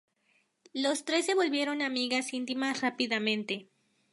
[0.73, 3.69] Los tres se volvieron amigas íntimas rápidamente.